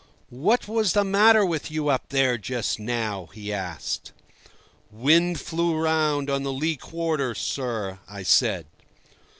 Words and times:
"What 0.33 0.67
was 0.67 0.93
the 0.93 1.03
matter 1.03 1.45
with 1.45 1.69
you 1.69 1.89
up 1.89 2.09
there 2.09 2.35
just 2.39 2.79
now?" 2.79 3.27
he 3.35 3.53
asked. 3.53 4.13
"Wind 4.89 5.39
flew 5.39 5.75
round 5.77 6.27
on 6.27 6.41
the 6.41 6.51
lee 6.51 6.75
quarter, 6.75 7.35
sir," 7.35 7.99
I 8.09 8.23
said. 8.23 8.65